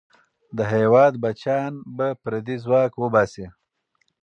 د 0.57 0.59
هېواد 0.73 1.13
بچیان 1.23 1.73
به 1.97 2.07
پردی 2.21 2.55
ځواک 2.63 2.91
وباسي. 2.97 3.45